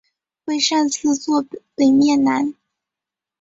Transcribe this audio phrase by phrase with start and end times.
[0.45, 1.43] 会善寺坐
[1.75, 2.55] 北面南。